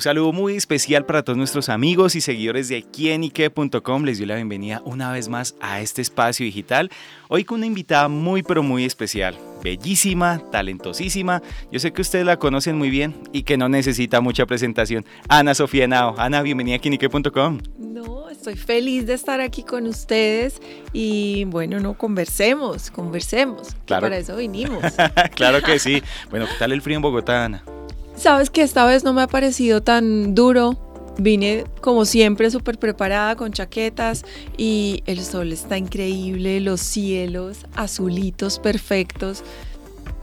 [0.00, 4.04] Un saludo muy especial para todos nuestros amigos y seguidores de quienique.com.
[4.04, 6.90] Les doy la bienvenida una vez más a este espacio digital.
[7.28, 9.36] Hoy con una invitada muy pero muy especial.
[9.62, 11.42] Bellísima, talentosísima.
[11.70, 15.04] Yo sé que ustedes la conocen muy bien y que no necesita mucha presentación.
[15.28, 16.14] Ana Sofía Nao.
[16.16, 17.58] Ana, bienvenida a quienique.com.
[17.78, 20.62] No, estoy feliz de estar aquí con ustedes
[20.94, 23.76] y bueno, no, conversemos, conversemos.
[23.84, 24.06] Claro.
[24.06, 24.82] Para eso vinimos.
[25.34, 26.02] claro que sí.
[26.30, 27.62] Bueno, ¿qué tal el frío en Bogotá, Ana?
[28.20, 30.76] Sabes que esta vez no me ha parecido tan duro.
[31.16, 34.26] Vine como siempre súper preparada con chaquetas
[34.58, 39.42] y el sol está increíble, los cielos azulitos perfectos.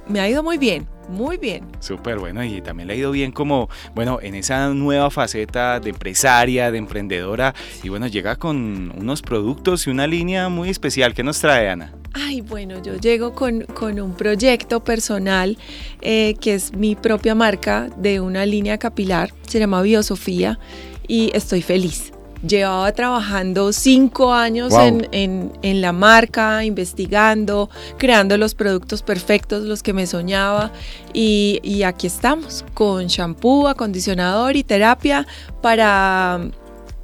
[0.08, 1.66] Me ha ido muy bien, muy bien.
[1.80, 5.90] Súper bueno y también le ha ido bien como, bueno, en esa nueva faceta de
[5.92, 7.54] empresaria, de emprendedora
[7.84, 11.14] y bueno, llega con unos productos y una línea muy especial.
[11.14, 11.94] ¿Qué nos trae Ana?
[12.14, 13.66] Ay, bueno, yo llego con,
[14.00, 15.58] un proyecto personal
[16.02, 20.59] eh, que es mi propia marca de una línea capilar, se llama Biosofía
[21.08, 22.12] y estoy feliz.
[22.46, 24.74] Llevaba trabajando cinco años
[25.12, 30.72] en, la marca, investigando, creando los productos perfectos, los que me soñaba.
[31.14, 35.26] Y, y aquí estamos, con shampoo, acondicionador y terapia
[35.62, 36.42] para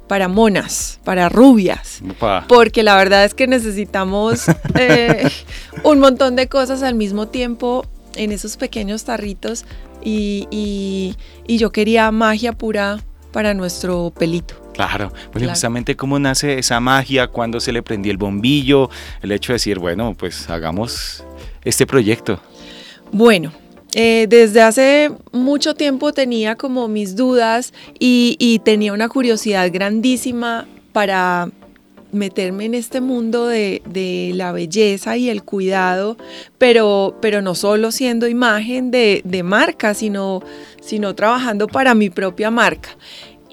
[0.06, 2.02] para monas, para rubias,
[2.46, 4.44] porque la verdad es que necesitamos
[4.78, 5.30] eh,
[5.82, 9.64] un montón de cosas al mismo tiempo en esos pequeños tarritos
[10.02, 11.16] y,
[11.48, 13.00] yo quería magia pura
[13.32, 14.63] para nuestro pelito.
[14.74, 18.90] Claro, pues justamente cómo nace esa magia, cuando se le prendió el bombillo,
[19.22, 21.24] el hecho de decir, bueno, pues hagamos
[21.64, 22.40] este proyecto.
[23.12, 23.52] Bueno,
[23.94, 31.50] eh, desde hace mucho tiempo tenía como mis dudas y, tenía una curiosidad grandísima para
[32.10, 36.16] meterme en este mundo de, la belleza y el cuidado,
[36.58, 40.42] pero, pero no solo siendo imagen de, marca, sino,
[40.82, 42.90] sino trabajando para mi propia marca.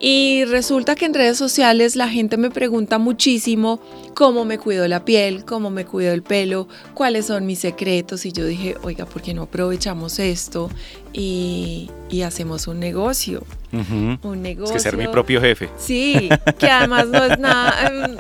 [0.03, 3.79] Y resulta que en redes sociales la gente me pregunta muchísimo
[4.15, 8.25] cómo me cuido la piel, cómo me cuido el pelo, cuáles son mis secretos.
[8.25, 10.71] Y yo dije, oiga, ¿por qué no aprovechamos esto
[11.13, 11.91] y,
[12.25, 13.43] hacemos un negocio?
[13.71, 14.75] Un negocio.
[14.75, 15.69] Es que ser mi propio jefe.
[15.77, 18.17] Sí, que además no es nada, em,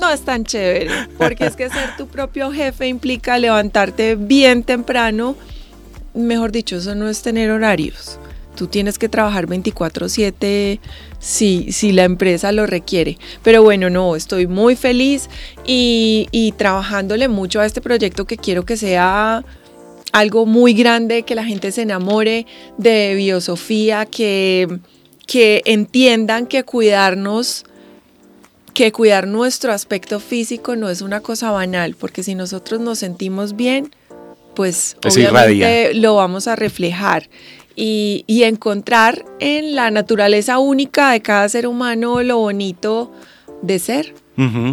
[0.00, 5.36] no es tan chévere, porque es que ser tu propio jefe implica levantarte bien temprano.
[6.14, 8.19] Mejor dicho, eso no es tener horarios.
[8.60, 10.80] Tú tienes que trabajar 24/7
[11.18, 13.16] si, si la empresa lo requiere.
[13.42, 15.30] Pero bueno, no, estoy muy feliz
[15.64, 19.42] y, y trabajándole mucho a este proyecto que quiero que sea
[20.12, 22.44] algo muy grande, que la gente se enamore
[22.76, 24.68] de biosofía, que,
[25.26, 27.64] que entiendan que cuidarnos
[28.74, 33.56] que cuidar nuestro aspecto físico no es una cosa banal, porque si nosotros nos sentimos
[33.56, 33.90] bien,
[34.54, 37.30] pues obviamente lo vamos a reflejar
[37.76, 43.12] y, encontrar en la naturaleza única de cada ser humano lo bonito
[43.62, 44.14] de ser.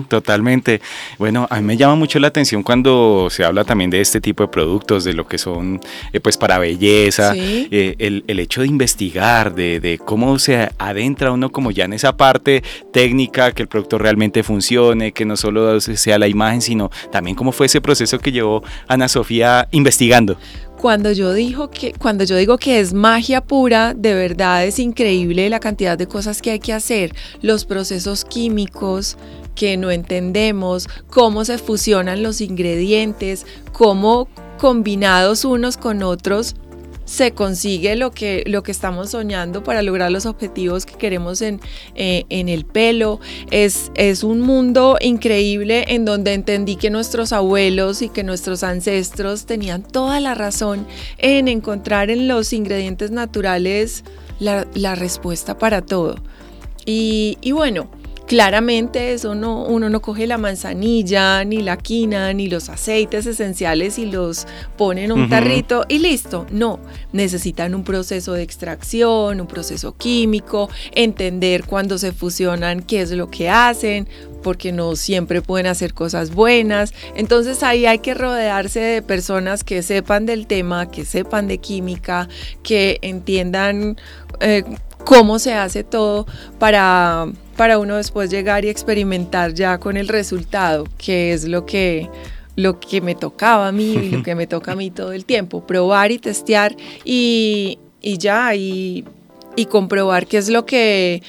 [0.08, 0.80] totalmente.
[1.18, 4.44] Bueno, a mí me llama mucho la atención cuando se habla también de este tipo
[4.44, 5.82] de productos, de lo que son
[6.14, 11.52] eh, pues para belleza, eh, el, hecho de investigar, de, de, cómo se adentra uno
[11.52, 12.64] como ya en esa parte
[12.94, 17.52] técnica, que el producto realmente funcione, que no solo sea la imagen, sino también cómo
[17.52, 20.38] fue ese proceso que llevó Ana Sofía investigando.
[20.80, 25.50] Cuando yo, digo que, cuando yo digo que es magia pura, de verdad es increíble
[25.50, 29.18] la cantidad de cosas que hay que hacer, los procesos químicos
[29.56, 34.28] que no entendemos, cómo se fusionan los ingredientes, cómo
[34.60, 36.56] combinados unos con otros
[37.08, 41.62] se consigue lo que, lo que estamos soñando para lograr los objetivos que queremos en,
[41.96, 43.22] eh, en el pelo.
[43.50, 49.46] Es, es un mundo increíble en donde entendí que nuestros abuelos y que nuestros ancestros
[49.46, 50.86] tenían toda la razón
[51.18, 54.04] en encontrar en los ingredientes naturales
[54.40, 56.16] la, la respuesta para todo.
[56.86, 57.90] Y, y bueno,
[58.28, 63.98] Claramente eso no, uno no coge la manzanilla, ni la quina, ni los aceites esenciales
[63.98, 64.46] y los
[64.78, 66.46] pone en un tarrito y listo.
[66.52, 66.82] No,
[67.14, 73.32] necesitan un proceso de extracción, un proceso químico, entender cuándo se fusionan, qué es lo
[73.32, 74.10] que hacen,
[74.44, 76.94] porque no siempre pueden hacer cosas buenas.
[77.16, 82.28] Entonces ahí hay que rodearse de personas que sepan del tema, que sepan de química,
[82.62, 83.96] que entiendan
[84.42, 84.66] eh,
[85.06, 86.28] cómo se hace todo
[86.60, 92.08] para, para uno después llegar y experimentar ya con el resultado, que es lo que,
[92.56, 95.26] lo que me tocaba a mí y lo que me toca a mí todo el
[95.26, 99.04] tiempo, probar y testear y, ya, y,
[99.56, 101.24] y comprobar qué es lo que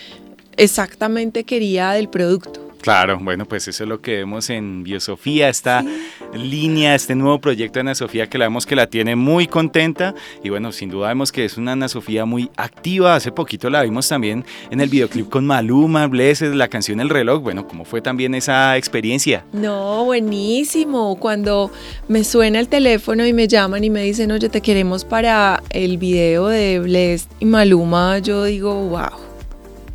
[0.56, 2.67] exactamente quería del producto.
[2.80, 5.84] Claro, bueno, pues eso es lo que vemos en Biosofía, esta
[6.32, 10.14] línea, este nuevo proyecto de Ana Sofía que la vemos que la tiene muy contenta
[10.44, 13.16] y bueno, sin duda vemos que es una Ana Sofía muy activa.
[13.16, 17.42] Hace poquito la vimos también en el videoclip con Maluma, Blessed, la canción El reloj.
[17.42, 19.44] Bueno, ¿cómo fue también esa experiencia?
[19.52, 21.16] No, buenísimo.
[21.16, 21.70] Cuando
[22.06, 25.98] me suena el teléfono y me llaman y me dicen, oye, te queremos para el
[25.98, 29.10] video de Blessed y Maluma, yo digo, wow.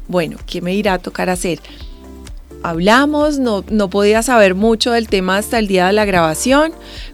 [0.07, 1.59] Bueno, ¿qué me irá a tocar hacer?
[2.63, 6.73] Hablamos, no, no podía saber mucho del tema hasta el día de la grabación.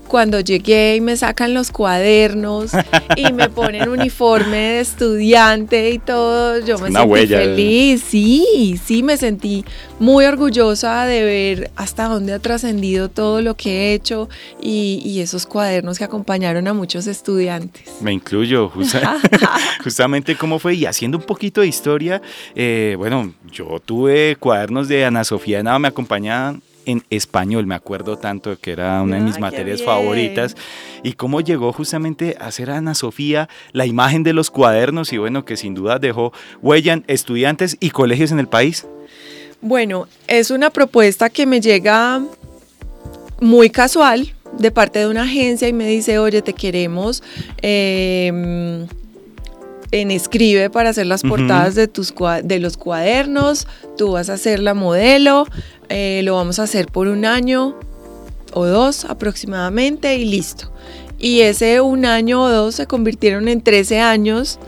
[0.10, 2.72] Cuando llegué y me sacan los cuadernos
[3.16, 8.04] y me ponen uniforme de estudiante y todo, yo me sentí feliz.
[8.08, 9.64] Sí, sí, me sentí
[10.00, 14.30] muy orgullosa de ver hasta dónde ha trascendido todo lo que he hecho
[14.60, 18.02] y, esos cuadernos que acompañaron a muchos estudiantes.
[18.02, 18.72] Me incluyo,
[19.84, 20.74] justamente cómo fue.
[20.74, 22.20] Y haciendo un poquito de historia,
[22.56, 28.18] eh, bueno, yo tuve cuadernos de Ana Sofía Nada, me acompañaban en español, me acuerdo
[28.18, 30.56] tanto que era una de mis materias favoritas,
[31.03, 35.45] y cómo llegó justamente a ser Ana Sofía la imagen de los cuadernos y bueno,
[35.45, 38.86] que sin duda dejó huella en estudiantes y colegios en el país.
[39.62, 42.21] Bueno, es una propuesta que me llega
[43.41, 47.21] muy casual de parte de una agencia y me dice, oye, te queremos.
[47.62, 48.88] Eh,
[49.91, 52.13] en Escribe para hacer las portadas de, tus,
[52.44, 55.47] de los cuadernos, tú vas a ser la modelo,
[55.89, 57.75] eh, lo vamos a hacer por un año
[58.53, 60.71] o dos aproximadamente y listo.
[61.18, 64.59] Y ese un año o dos se convirtieron en 13 años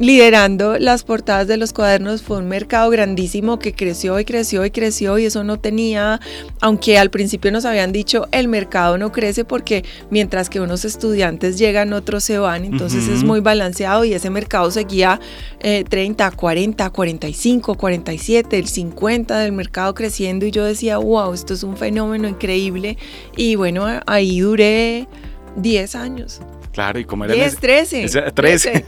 [0.00, 4.70] liderando las portadas de los cuadernos fue un mercado grandísimo que creció y creció y
[4.70, 6.20] creció y eso no tenía,
[6.62, 11.58] aunque al principio nos habían dicho el mercado no crece porque mientras que unos estudiantes
[11.58, 15.20] llegan, otros se van, entonces es muy balanceado y ese mercado seguía
[15.60, 21.62] 30, 40, 45, 47, el 50 del mercado creciendo y yo decía, wow, esto es
[21.62, 22.96] un fenómeno increíble
[23.36, 25.08] y bueno, ahí duré
[25.56, 26.40] 10 años.
[26.72, 27.34] Claro, y como era...
[27.34, 28.06] 10, 13.
[28.32, 28.84] 13.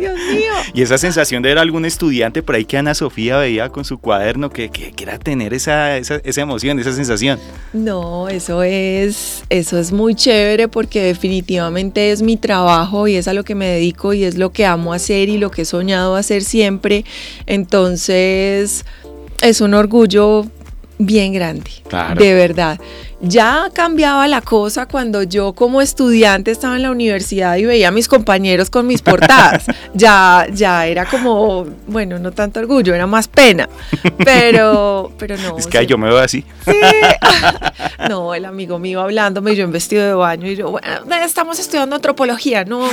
[0.00, 0.52] Dios mío.
[0.74, 3.84] y esa sensación de ver a algún estudiante por ahí que Ana Sofía veía con
[3.84, 7.38] su cuaderno, que, que, era tener esa, esa, esa, emoción, esa sensación.
[7.72, 13.32] No, eso es, eso es muy chévere porque definitivamente es mi trabajo y es a
[13.32, 16.16] lo que me dedico y es lo que amo hacer y lo que he soñado
[16.16, 17.04] hacer siempre.
[17.46, 18.84] Entonces,
[19.40, 20.46] es un orgullo
[20.98, 21.70] bien grande,
[22.18, 22.78] de verdad.
[23.22, 27.90] Ya cambiaba la cosa cuando yo como estudiante estaba en la universidad y veía a
[27.90, 29.66] mis compañeros con mis portadas.
[29.94, 33.68] ya, ya era como, bueno, no tanto orgullo, era más pena.
[34.24, 35.58] Pero, pero no.
[35.58, 36.44] Es que yo me veo así.
[36.64, 36.72] Sí.
[38.08, 40.90] no, el amigo mío hablándome, yo en vestido de baño y yo, bueno,
[41.22, 42.88] estamos estudiando antropología, no,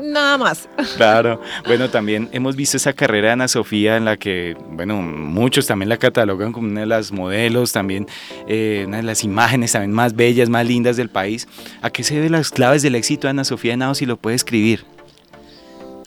[0.00, 0.68] nada más.
[0.96, 1.40] Claro.
[1.66, 5.88] Bueno, también hemos visto esa carrera de Ana Sofía en la que, bueno, muchos también
[5.88, 8.06] la catalogan como una de las modelos, también
[8.46, 11.48] eh, una de las imágenes también más bellas, más lindas del país.
[11.82, 14.36] ¿A qué se deben las claves del éxito de Ana Sofía Henao si lo puede
[14.36, 14.84] escribir?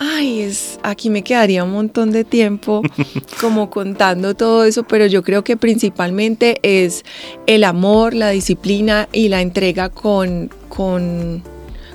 [0.03, 2.81] Ay, es, aquí me quedaría un montón de tiempo
[3.42, 7.03] como contando todo eso, pero yo creo que principalmente es
[7.45, 11.44] el amor, la disciplina y la entrega con, con,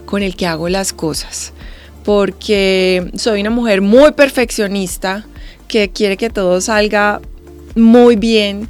[0.04, 1.52] con el que hago las cosas.
[2.04, 5.26] Porque soy una mujer muy perfeccionista
[5.66, 7.20] que quiere que todo salga
[7.74, 8.68] muy bien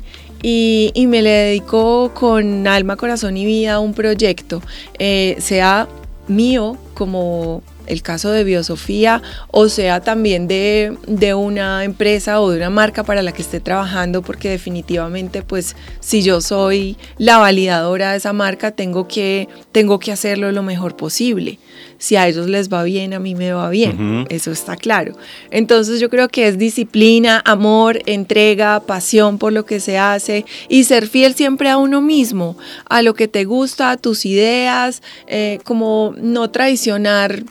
[0.48, 4.62] y, me le dedico con alma, corazón y vida a un proyecto,
[4.96, 5.88] eh, sea
[6.28, 12.58] mío como el caso de Biosofía, o sea también de, de, una empresa o de
[12.58, 18.12] una marca para la que esté trabajando, porque definitivamente pues si yo soy la validadora
[18.12, 21.58] de esa marca, tengo que, tengo que hacerlo lo mejor posible.
[21.98, 25.16] Si a ellos les va bien, a mí me va bien, eso está claro.
[25.50, 30.84] Entonces yo creo que es disciplina, amor, entrega, pasión por lo que se hace y
[30.84, 32.56] ser fiel siempre a uno mismo,
[32.88, 37.44] a lo que te gusta, a tus ideas, eh, como no traicionar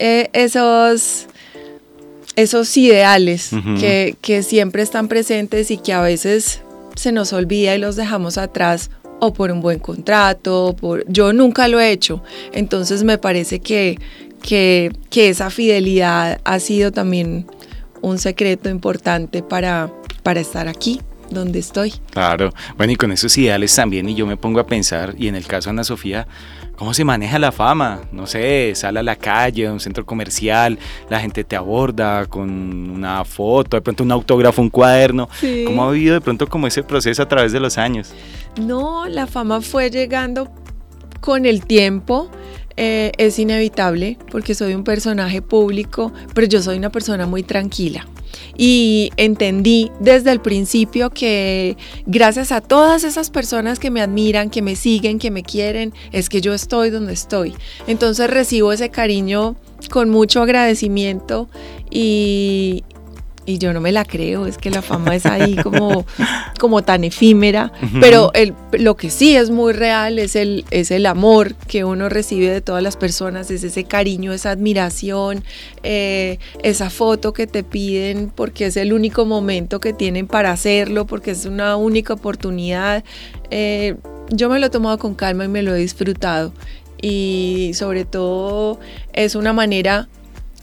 [0.00, 1.26] eh, esos,
[2.34, 6.62] esos ideales que, que siempre están presentes y que a veces
[6.96, 8.90] se nos olvida y los dejamos atrás
[9.20, 12.22] o por un buen contrato, por yo nunca lo he hecho.
[12.52, 13.98] Entonces me parece que,
[14.42, 17.46] que, que, esa fidelidad ha sido también
[18.00, 19.92] un secreto importante para,
[20.22, 21.92] para estar aquí donde estoy.
[22.10, 25.36] Claro, bueno, y con esos ideales también, y yo me pongo a pensar, y en
[25.36, 26.26] el caso de Ana Sofía,
[26.80, 28.00] ¿Cómo se maneja la fama?
[28.10, 30.78] No sé, sale a la calle, a un centro comercial,
[31.10, 32.48] la gente te aborda con
[32.90, 35.28] una foto, de pronto un autógrafo, un cuaderno.
[35.66, 38.14] ¿Cómo ha vivido de pronto como ese proceso a través de los años?
[38.58, 40.48] No, la fama fue llegando
[41.20, 42.30] con el tiempo.
[42.78, 48.06] Eh, es inevitable porque soy un personaje público, pero yo soy una persona muy tranquila.
[48.56, 54.62] Y entendí desde el principio que gracias a todas esas personas que me admiran, que
[54.62, 57.54] me siguen, que me quieren, es que yo estoy donde estoy.
[57.86, 59.56] Entonces recibo ese cariño
[59.90, 61.48] con mucho agradecimiento
[61.90, 62.84] y,
[63.46, 66.06] y yo no me la creo, es que la fama es ahí como,
[66.58, 71.06] como tan efímera, pero el, lo que sí es muy real es el, es el
[71.06, 75.44] amor que uno recibe de todas las personas, es ese cariño, esa admiración,
[75.82, 81.06] eh, esa foto que te piden porque es el único momento que tienen para hacerlo,
[81.06, 83.04] porque es una única oportunidad.
[83.50, 83.96] Eh,
[84.30, 86.52] yo me lo he tomado con calma y me lo he disfrutado
[87.02, 88.78] y sobre todo
[89.12, 90.08] es una manera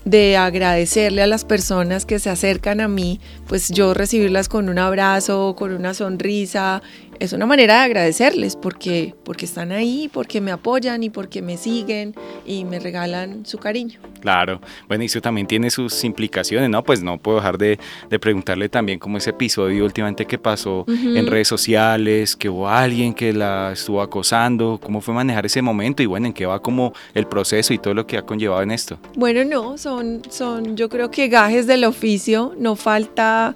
[0.09, 4.79] de agradecerle a las personas que se acercan a mí, pues yo recibirlas con un
[4.79, 6.81] abrazo, con una sonrisa,
[7.19, 11.57] es una manera de agradecerles porque, porque están ahí, porque me apoyan y porque me
[11.57, 14.00] siguen y me regalan su cariño.
[14.19, 16.83] Claro, bueno, y eso también tiene sus implicaciones, ¿no?
[16.83, 17.79] Pues no puedo dejar de,
[18.19, 23.31] preguntarle también cómo ese episodio últimamente que pasó en redes sociales, que hubo alguien que
[23.31, 27.27] la estuvo acosando, cómo fue manejar ese momento y bueno, en qué va como el
[27.27, 28.97] proceso y todo lo que ha conllevado en esto.
[29.15, 33.55] Bueno, no, son, son yo creo que gajes del oficio, no falta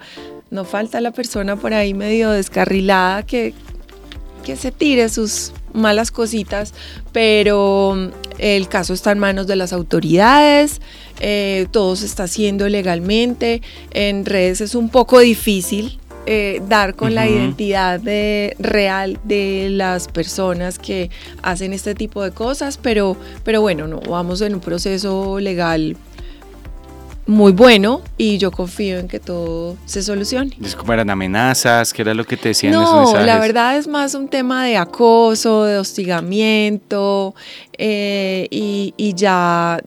[0.52, 3.54] no falta la persona por ahí medio descarrilada que,
[4.44, 6.74] que se tire sus malas cositas,
[7.14, 10.82] pero mm, el caso está en manos de las autoridades,
[11.22, 17.16] eh, todo se está haciendo legalmente, en redes es un poco difícil eh, dar con
[17.16, 18.02] la identidad
[18.60, 21.10] real de las personas que
[21.42, 25.96] hacen este tipo de cosas, pero, pero bueno, no, vamos en un proceso legal
[27.28, 30.58] muy bueno y yo confío en que todo se solucione.
[30.78, 31.94] ¿Cómo eran amenazas?
[31.94, 33.28] ¿Qué era lo que te decían no, esos mensajes?
[33.28, 37.36] la verdad es más un tema de acoso, de hostigamiento
[37.78, 39.80] eh, y, y, ya,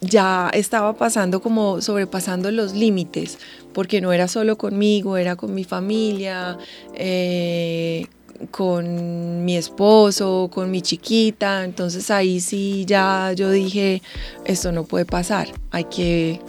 [0.00, 3.38] ya estaba pasando como sobrepasando los límites
[3.74, 6.56] porque no era solo conmigo, era con mi familia,
[6.94, 8.06] eh,
[8.50, 14.02] con mi esposo, con mi chiquita, entonces ahí sí ya yo dije,
[14.44, 16.40] esto no puede pasar, hay que,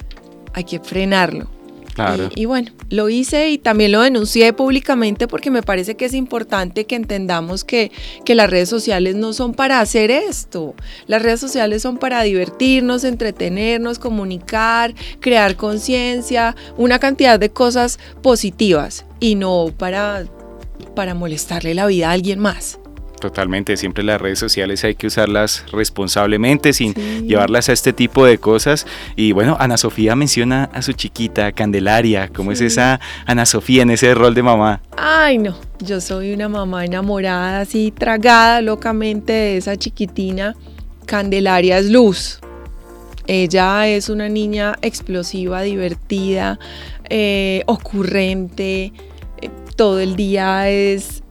[0.53, 1.55] hay que frenarlo.
[1.95, 2.29] Claro.
[2.35, 6.83] Y, bueno, lo hice y también lo denuncié públicamente porque me parece que es importante
[6.83, 7.89] que entendamos que,
[8.25, 10.75] que, las redes sociales no son para hacer esto.
[11.07, 19.05] Las redes sociales son para divertirnos, entretenernos, comunicar, crear conciencia, una cantidad de cosas positivas
[19.21, 20.25] y no para
[20.95, 22.79] para molestarle la vida a alguien más.
[23.19, 26.93] Totalmente, siempre las redes sociales hay que usarlas responsablemente, sin
[27.27, 28.85] llevarlas a este tipo de cosas.
[29.15, 33.89] Y bueno, Ana Sofía menciona a su chiquita Candelaria, ¿cómo es esa Ana Sofía en
[33.89, 34.81] ese rol de mamá?
[34.97, 40.55] Ay, no, yo soy una mamá enamorada, así tragada locamente de esa chiquitina.
[41.05, 42.39] Candelaria es luz.
[43.27, 46.59] Ella es una niña explosiva, divertida,
[47.09, 48.93] eh, ocurrente,
[49.75, 51.23] todo el día es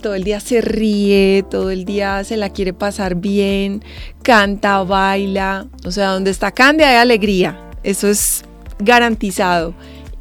[0.00, 3.84] todo el día se ríe, todo el día se la quiere pasar bien,
[4.22, 8.44] canta, baila, o sea, donde está Candy hay alegría, eso es
[8.78, 9.74] garantizado.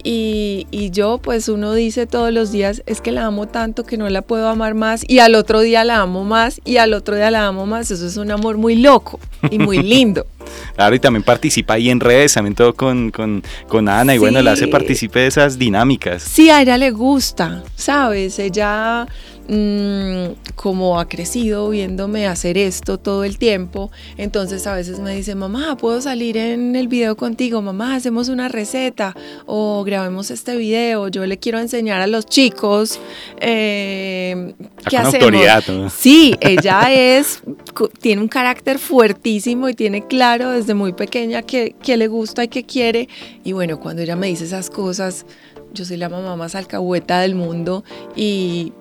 [0.05, 3.95] Y, y, yo, pues uno dice todos los días, es que la amo tanto que
[3.95, 7.15] no la puedo amar más, y al otro día la amo más, y al otro
[7.15, 9.17] día la amo más, eso es un amor muy loco
[9.49, 10.25] y muy lindo.
[10.75, 14.41] Claro, y también participa ahí en redes, también todo con, con, con Ana, y bueno,
[14.41, 16.24] la hace participar de esas dinámicas.
[16.24, 18.39] Sí, a ella le gusta, ¿sabes?
[18.39, 19.07] Ella
[19.50, 25.35] Mm, como ha crecido viéndome hacer esto todo el tiempo, entonces a veces me dice,
[25.35, 27.62] mamá, ¿puedo salir en el video contigo?
[27.62, 29.13] Mamá, hacemos una receta
[29.45, 31.09] o grabemos este video.
[31.09, 33.01] Yo le quiero enseñar a los chicos
[33.41, 34.53] eh,
[34.89, 35.91] qué hacemos.
[35.91, 37.41] Sí, ella es,
[38.00, 42.63] tiene un carácter fuertísimo y tiene claro desde muy pequeña qué le gusta y qué
[42.63, 43.09] quiere.
[43.43, 45.25] Y bueno, cuando ella me dice esas cosas,
[45.73, 47.83] yo soy la mamá más alcahueta del mundo
[48.15, 48.71] y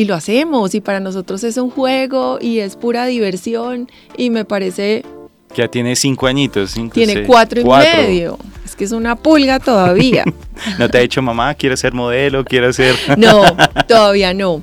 [0.00, 4.46] y lo hacemos y para nosotros es un juego y es pura diversión y me
[4.46, 5.04] parece...
[5.54, 6.74] Ya tiene cinco añitos.
[6.90, 8.38] tiene cuatro y medio.
[8.64, 10.24] Es que es una pulga todavía.
[10.78, 12.94] ¿No te ha dicho mamá, quiere ser modelo, quiere ser...
[13.18, 13.42] no,
[13.88, 14.62] todavía no.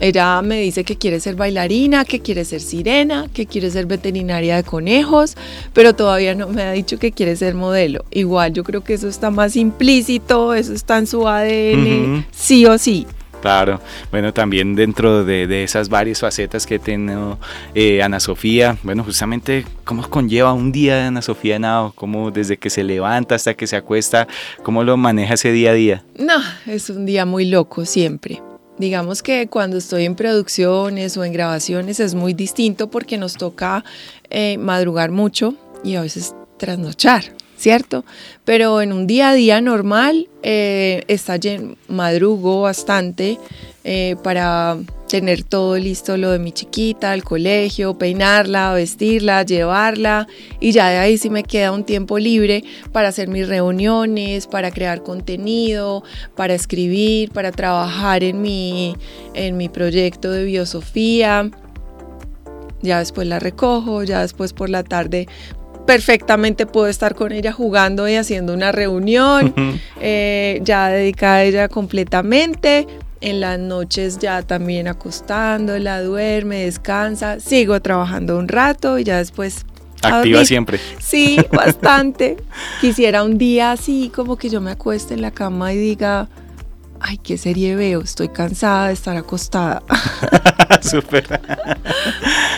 [0.00, 4.54] Ella me dice que quiere ser bailarina, que quiere ser sirena, que quiere ser veterinaria
[4.54, 5.36] de conejos,
[5.72, 8.04] pero todavía no me ha dicho que quiere ser modelo.
[8.12, 12.78] Igual yo creo que eso está más implícito, eso está en su ADN, sí o
[12.78, 13.04] sí.
[13.46, 17.14] Claro, bueno, también dentro de, esas varias facetas que tiene
[17.76, 22.56] eh, Ana Sofía, bueno, justamente cómo conlleva un día de Ana Sofía Nao, cómo desde
[22.56, 24.26] que se levanta hasta que se acuesta,
[24.64, 26.04] cómo lo maneja ese día a día.
[26.18, 26.34] No,
[26.66, 28.42] es un día muy loco siempre.
[28.78, 33.84] Digamos que cuando estoy en producciones o en grabaciones es muy distinto porque nos toca
[34.28, 37.22] eh, madrugar mucho y a veces trasnochar.
[37.56, 38.04] ¿Cierto?
[38.44, 41.04] Pero en un día a día normal eh,
[41.88, 43.38] madrugo bastante
[43.84, 50.26] eh, para tener todo listo lo de mi chiquita, el colegio, peinarla, vestirla, llevarla
[50.58, 54.70] y ya de ahí sí me queda un tiempo libre para hacer mis reuniones, para
[54.70, 56.02] crear contenido,
[56.34, 58.96] para escribir, para trabajar en mi,
[59.34, 61.50] en mi proyecto de biosofía.
[62.82, 65.26] Ya después la recojo, ya después por la tarde
[65.86, 69.54] perfectamente puedo estar con ella jugando y haciendo una reunión,
[70.00, 72.86] eh, ya dedicada a ella completamente.
[73.22, 79.64] En las noches ya también acostándola, duerme, descansa, sigo trabajando un rato y ya después
[80.02, 80.78] Activa siempre.
[80.98, 82.36] Sí, bastante.
[82.80, 86.28] Quisiera un día así como que yo me acueste en la cama y diga,
[87.00, 88.00] ay, ¿qué serie veo?
[88.00, 89.82] Estoy cansada de estar acostada.
[90.82, 91.26] Súper.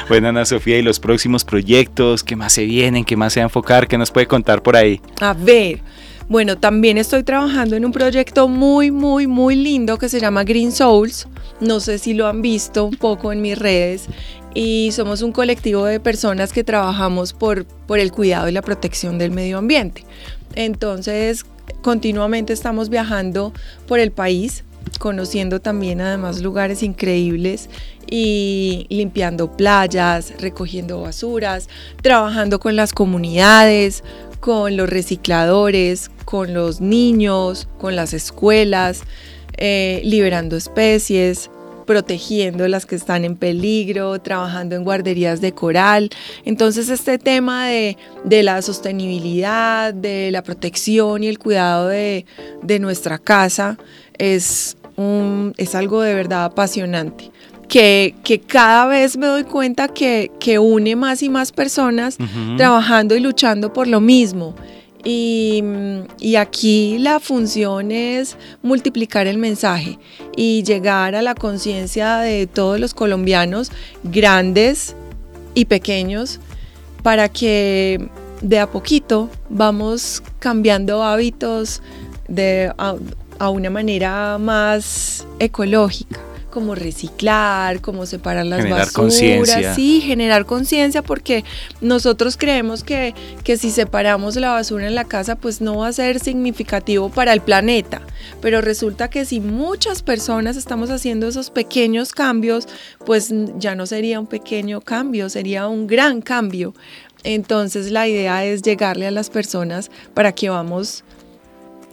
[0.08, 2.22] bueno, Ana Sofía, ¿y los próximos proyectos?
[2.24, 3.04] ¿Qué más se vienen?
[3.04, 3.88] ¿Qué más se va a enfocar?
[3.88, 5.00] ¿Qué nos puede contar por ahí?
[5.20, 5.80] A ver,
[6.28, 10.72] bueno, también estoy trabajando en un proyecto muy, muy, muy lindo que se llama Green
[10.72, 11.26] Souls.
[11.60, 14.06] No sé si lo han visto un poco en mis redes.
[14.54, 19.16] Y somos un colectivo de personas que trabajamos por, por el cuidado y la protección
[19.18, 20.04] del medio ambiente.
[20.54, 21.46] Entonces,
[21.82, 23.52] continuamente estamos viajando
[23.86, 24.64] por el país,
[24.98, 27.68] conociendo también además lugares increíbles
[28.10, 31.68] y limpiando playas, recogiendo basuras,
[32.02, 34.02] trabajando con las comunidades,
[34.40, 39.02] con los recicladores, con los niños, con las escuelas,
[39.56, 41.50] eh, liberando especies,
[41.88, 46.10] protegiendo las que están en peligro, trabajando en guarderías de coral.
[46.44, 47.96] Entonces este tema de,
[48.42, 52.26] la sostenibilidad, de la protección y el cuidado de,
[52.78, 53.78] nuestra casa
[54.18, 57.30] es, un, es algo de verdad apasionante.
[57.68, 62.18] Que, que, cada vez me doy cuenta que, que une más y más personas
[62.58, 64.54] trabajando y luchando por lo mismo.
[65.04, 65.62] Y,
[66.36, 69.98] aquí la función es multiplicar el mensaje
[70.36, 73.70] y llegar a la conciencia de todos los colombianos,
[74.02, 74.94] grandes
[75.54, 76.40] y pequeños,
[77.02, 78.08] para que
[78.42, 81.80] de a poquito vamos cambiando hábitos
[83.38, 86.27] a una manera más ecológica
[86.58, 91.44] como reciclar, como separar las generar basuras, sí, generar conciencia porque
[91.80, 95.92] nosotros creemos que, que si separamos la basura en la casa pues no va a
[95.92, 98.02] ser significativo para el planeta,
[98.42, 102.66] pero resulta que si muchas personas estamos haciendo esos pequeños cambios,
[103.06, 106.74] pues ya no sería un pequeño cambio, sería un gran cambio.
[107.22, 111.04] Entonces la idea es llegarle a las personas para que vamos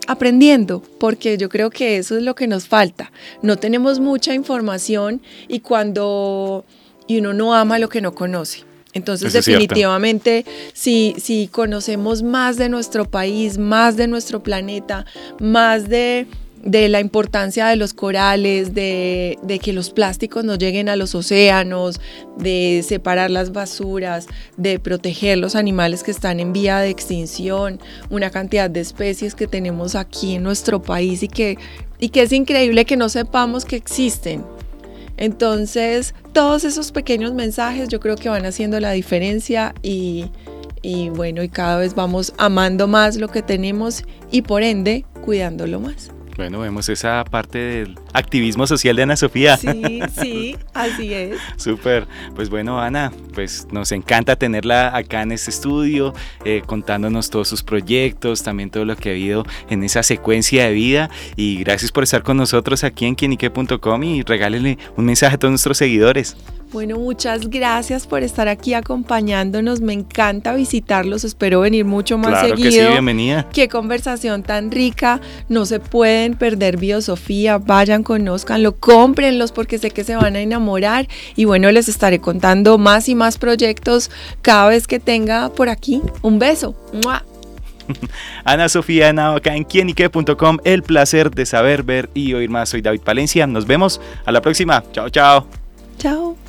[0.08, 3.12] aprendiendo, porque yo creo que eso es lo que nos falta.
[3.42, 6.66] No tenemos mucha información y cuando
[7.08, 8.64] y uno no ama lo que no conoce.
[8.94, 15.06] Entonces, definitivamente, si, si conocemos más de nuestro país, más de nuestro planeta,
[15.40, 16.28] más de
[16.66, 22.02] de la importancia de los corales, de, que los plásticos no lleguen a los océanos,
[22.38, 24.26] de separar las basuras,
[24.58, 29.46] de proteger los animales que están en vía de extinción, una cantidad de especies que
[29.46, 31.58] tenemos aquí en nuestro país y que,
[32.00, 34.44] y que es increíble que no sepamos que existen.
[35.18, 40.32] Entonces, todos esos pequeños mensajes yo creo que van haciendo la diferencia y,
[40.82, 45.80] y bueno, y cada vez vamos amando más lo que tenemos y por ende cuidándolo
[45.80, 46.15] más.
[46.36, 49.58] Bueno, vemos esa parte del activismo social de Ana Sofía.
[49.58, 51.38] Sí, sí, así es.
[51.58, 52.08] Súper.
[52.36, 57.64] Pues bueno, Ana, pues nos encanta tenerla acá en este estudio, eh, contándonos todos sus
[57.64, 61.10] proyectos, también todo lo que ha habido en esa secuencia de vida.
[61.36, 65.52] Y gracias por estar con nosotros aquí en quienique.com y regálenle un mensaje a todos
[65.52, 66.36] nuestros seguidores.
[66.72, 69.80] Bueno, muchas gracias por estar aquí acompañándonos.
[69.80, 71.24] Me encanta visitarlos.
[71.24, 72.70] Espero venir mucho más claro seguido.
[72.70, 73.48] Que sí, bienvenida.
[73.54, 75.22] Qué conversación tan rica.
[75.48, 77.60] No se pueden perder Biosofía.
[77.60, 81.10] Vayan, conózcanlo, cómprenlos porque sé que se van a enamorar.
[81.36, 84.10] Y bueno, les estaré contando más y más proyectos
[84.42, 86.02] cada vez que tenga por aquí.
[86.22, 86.74] Un beso.
[88.46, 90.60] Ana Sofía Ana, acá en quienique.com.
[90.64, 92.70] El placer de saber, ver y oír más.
[92.70, 93.46] Soy David Palencia.
[93.46, 94.82] Nos vemos a la próxima.
[94.94, 95.48] Chao, chao.
[95.98, 96.45] Chao.